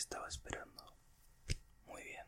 [0.00, 0.96] estaba esperando.
[1.84, 2.26] Muy bien.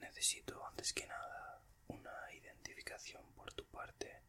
[0.00, 4.20] Necesito antes que nada una identificación por tu parte.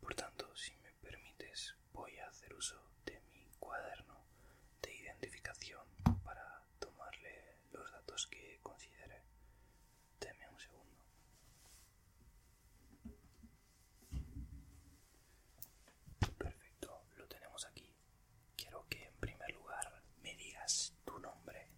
[0.00, 4.24] Por tanto, si me permites, voy a hacer uso de mi cuaderno
[4.82, 5.84] de identificación
[6.22, 9.22] para tomarle los datos que considere.
[10.20, 11.04] Deme un segundo.
[16.38, 17.92] Perfecto, lo tenemos aquí.
[18.56, 21.68] Quiero que en primer lugar me digas tu nombre.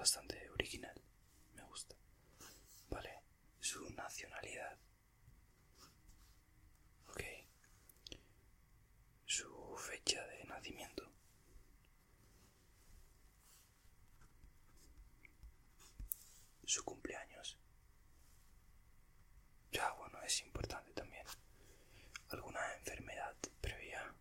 [0.00, 0.98] Bastante original,
[1.52, 1.94] me gusta.
[2.88, 3.22] Vale,
[3.58, 4.78] su nacionalidad.
[7.06, 7.22] Ok.
[9.26, 11.02] Su fecha de nacimiento.
[16.64, 17.58] Su cumpleaños.
[19.70, 21.26] Ya, bueno, es importante también.
[22.30, 24.14] ¿Alguna enfermedad previa?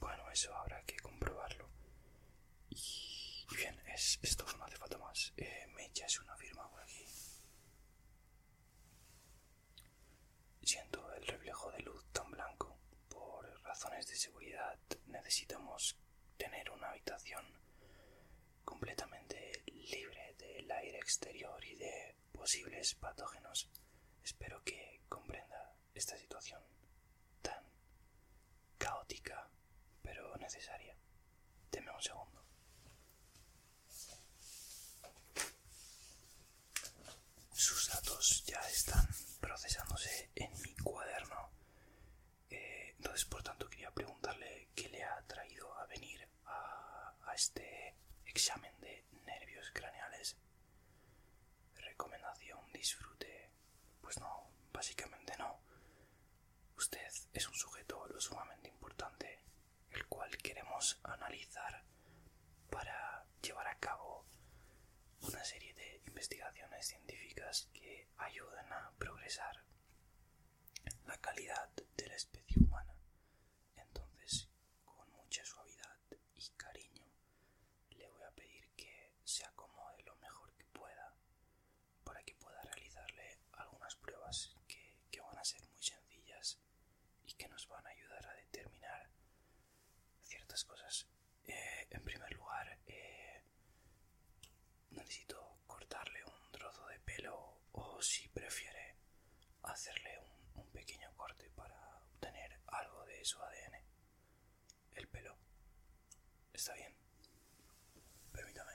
[0.00, 1.66] Bueno, eso habrá que comprobarlo.
[2.68, 3.14] Y
[4.20, 5.32] bien, es, es todo, no hace falta más.
[5.36, 7.06] Eh, me echas una firma por aquí.
[10.62, 12.78] Siento el reflejo de luz tan blanco.
[13.08, 15.96] Por razones de seguridad necesitamos
[16.36, 17.44] tener una habitación
[18.64, 23.70] completamente libre del aire exterior y de posibles patógenos.
[24.22, 26.62] Espero que comprenda esta situación
[27.42, 27.62] tan
[28.78, 29.50] caótica
[30.02, 30.96] pero necesaria.
[31.70, 32.44] Deme un segundo.
[37.52, 39.06] Sus datos ya están
[39.40, 41.50] procesándose en mi cuaderno.
[42.50, 47.94] Eh, entonces, por tanto, quería preguntarle qué le ha traído a venir a, a este
[48.26, 50.36] examen de nervios craneales.
[51.76, 53.50] Recomendación, disfrute.
[54.02, 55.60] Pues no, básicamente no.
[56.76, 59.42] Usted es un sujeto lo sumamente importante,
[59.90, 60.06] el
[61.04, 61.82] analizar
[62.70, 64.26] para llevar a cabo
[65.22, 69.64] una serie de investigaciones científicas que ayuden a progresar
[71.06, 72.94] la calidad de la especie humana.
[73.76, 74.50] Entonces,
[74.84, 75.96] con mucha suavidad
[76.34, 77.06] y cariño,
[77.90, 81.14] le voy a pedir que se acomode lo mejor que pueda
[82.04, 86.58] para que pueda realizarle algunas pruebas que, que van a ser muy sencillas
[87.24, 89.14] y que nos van a ayudar a determinar
[90.54, 91.08] ciertas cosas.
[91.46, 93.42] Eh, en primer lugar, eh,
[94.90, 98.96] necesito cortarle un trozo de pelo o si prefiere
[99.62, 101.74] hacerle un, un pequeño corte para
[102.12, 103.74] obtener algo de su ADN.
[104.92, 105.36] El pelo.
[106.52, 106.94] ¿Está bien?
[108.32, 108.72] Permítame.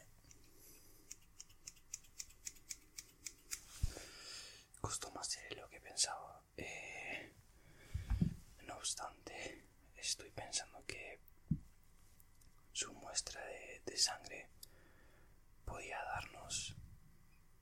[4.81, 6.43] Costó más de lo que pensaba.
[6.57, 7.33] Eh,
[8.63, 9.65] no obstante,
[9.95, 11.19] estoy pensando que
[12.79, 14.49] su muestra de, de sangre
[15.65, 16.75] podía darnos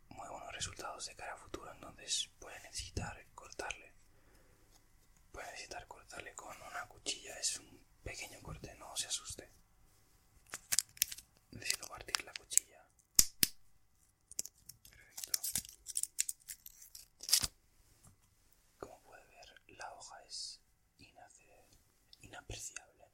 [0.10, 3.94] muy buenos resultados de cara a futuro, entonces puede necesitar cortarle.
[5.32, 9.52] Puede necesitar cortarle con una cuchilla, es un pequeño corte, no se asuste.
[11.52, 12.84] Necesito partir la cuchilla.
[14.90, 15.40] Perfecto.
[18.80, 20.60] Como puede ver, la hoja es
[21.00, 21.68] inace-
[22.22, 23.06] inapreciable.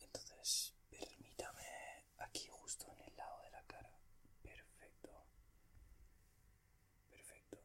[0.00, 1.66] Entonces, permítame
[2.18, 3.90] aquí justo en el lado de la cara.
[4.42, 5.26] Perfecto.
[7.10, 7.58] Perfecto.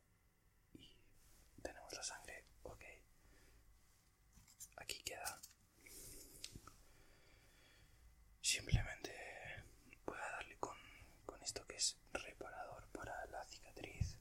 [0.74, 0.95] Y
[1.62, 2.45] tenemos la sangre.
[2.63, 2.83] Ok.
[4.77, 5.39] Aquí queda.
[8.41, 9.12] Simplemente
[10.06, 10.77] voy a darle con,
[11.25, 14.17] con esto que es reparador para la cicatriz.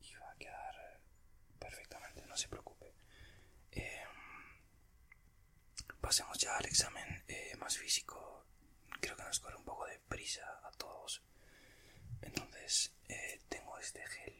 [0.00, 1.00] Y va a quedar
[1.58, 2.94] perfectamente, no se preocupe.
[3.72, 4.08] Em,
[6.00, 8.44] pasemos ya al examen eh, más físico.
[9.00, 11.22] Creo que nos corre un poco de prisa a todos.
[12.20, 14.31] Entonces, eh, tengo este gel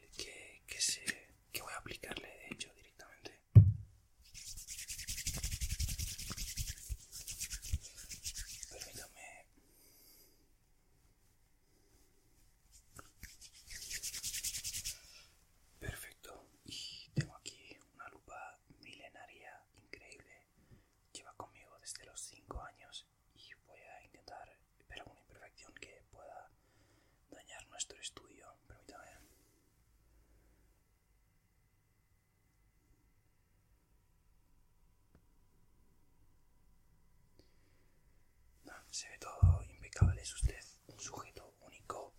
[38.92, 42.14] Se ve todo impecable, es usted un sujeto único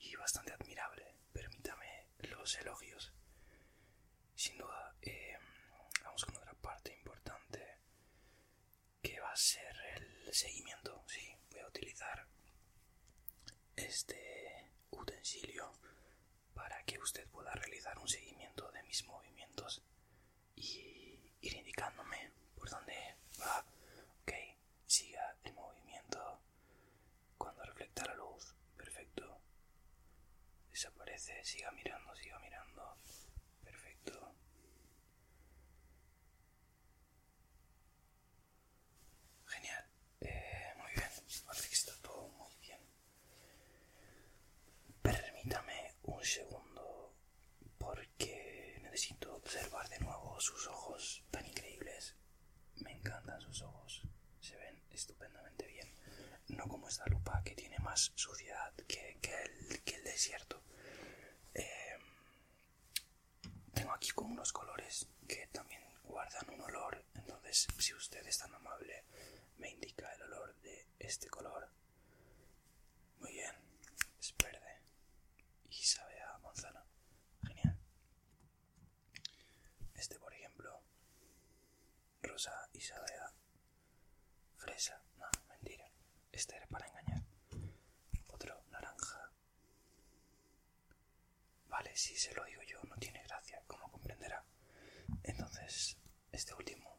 [0.00, 1.14] y bastante admirable.
[1.34, 3.12] Permítame los elogios.
[4.34, 5.36] Sin duda, eh,
[6.02, 7.78] vamos con otra parte importante
[9.02, 11.04] que va a ser el seguimiento.
[11.06, 12.26] Sí, voy a utilizar
[13.76, 15.72] este utensilio
[16.54, 19.82] para que usted pueda realizar un seguimiento de mis movimientos
[20.56, 22.94] y ir indicándome por dónde
[23.40, 23.64] va A
[31.42, 32.96] Siga mirando, siga mirando.
[33.64, 34.34] Perfecto.
[39.46, 39.84] Genial.
[40.20, 41.08] Eh, muy bien.
[41.68, 42.80] Que está todo muy bien.
[45.02, 47.14] Permítame un segundo
[47.78, 52.14] porque necesito observar de nuevo sus ojos tan increíbles.
[52.76, 54.02] Me encantan sus ojos.
[54.40, 55.88] Se ven estupendamente bien.
[56.48, 60.62] No como esta lupa que tiene más suciedad que, el, desierto.
[63.92, 67.04] Aquí como unos colores que también guardan un olor.
[67.14, 69.04] Entonces, si usted es tan amable,
[69.58, 71.68] me indica el olor de este color.
[73.20, 73.54] Muy bien,
[74.20, 74.80] es verde
[75.70, 76.84] y sabe a manzana.
[77.46, 77.78] Genial.
[79.94, 80.80] Este, por ejemplo,
[82.22, 83.32] rosa y sabe a
[84.56, 85.02] fresa.
[85.16, 85.90] No, mentira.
[86.32, 86.97] Este era para engañar.
[91.98, 94.44] Si se lo digo yo, no tiene gracia, como comprenderá.
[95.24, 95.96] Entonces,
[96.30, 96.96] este último.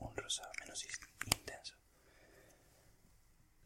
[0.00, 0.84] Un rosa menos
[1.24, 1.76] intenso.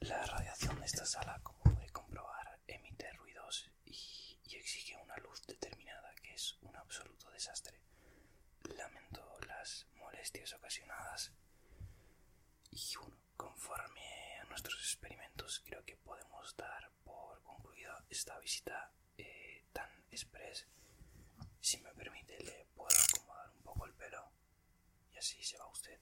[0.00, 5.40] La radiación de esta sala, como puede comprobar, emite ruidos y, y exige una luz
[5.46, 7.80] determinada, que es un absoluto desastre.
[8.76, 11.32] Lamento las molestias ocasionadas.
[12.70, 16.31] Y bueno, conforme a nuestros experimentos, creo que podemos
[18.22, 20.64] esta visita eh, tan express.
[21.60, 24.30] Si me permite, le puedo acomodar un poco el pelo
[25.12, 25.98] y así se va usted